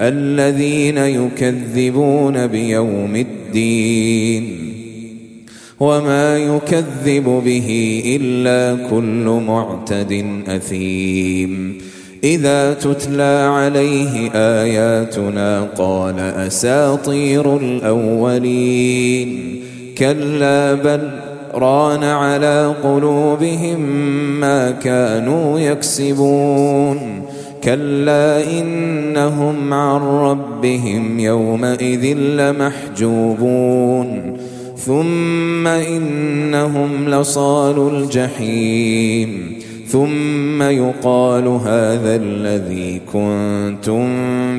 [0.00, 4.72] الذين يكذبون بيوم الدين.
[5.80, 11.78] وما يكذب به إلا كل معتد أثيم.
[12.24, 19.60] إذا تتلى عليه آياتنا قال أساطير الأولين.
[19.98, 21.10] كلا بل
[21.54, 23.80] ران على قلوبهم
[24.40, 27.22] ما كانوا يكسبون.
[27.64, 34.36] كلا إنهم عن ربهم يومئذ لمحجوبون.
[34.76, 39.56] ثم إنهم لصال الجحيم.
[39.86, 44.06] ثم يقال هذا الذي كنتم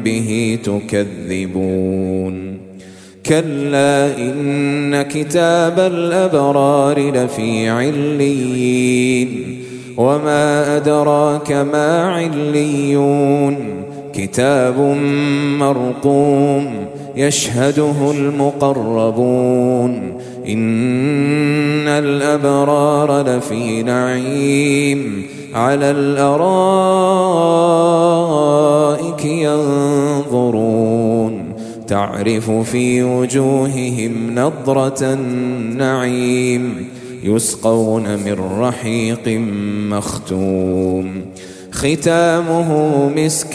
[0.00, 2.58] به تكذبون.
[3.26, 9.58] كلا إن كتاب الأبرار لفي عليين.
[9.96, 13.56] وما أدراك ما عليون.
[14.14, 14.78] كتاب
[15.58, 16.66] مرقوم
[17.16, 20.12] يشهده المقربون.
[20.48, 25.26] إن الأبرار لفي نعيم.
[25.54, 26.44] على الأرائك
[29.24, 31.54] ينظرون.
[31.86, 36.88] تعرف في وجوههم نضرة النعيم.
[37.24, 39.28] يسقون من رحيق
[39.90, 41.24] مختوم.
[41.70, 43.54] ختامه مسك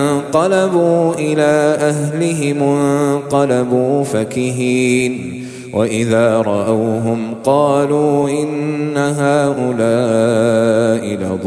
[0.35, 5.43] انقلبوا إلى أهلهم انقلبوا فكهين.
[5.73, 9.75] وإذا رأوهم قالوا إن هؤلاء
[11.05, 11.41] لضالون.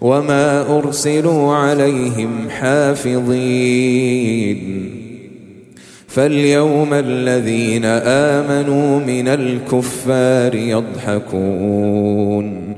[0.00, 4.58] وما أرسلوا عليهم حافظين.
[6.06, 12.77] فاليوم الذين آمنوا من الكفار يضحكون.